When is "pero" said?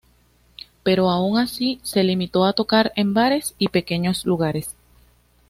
0.81-1.11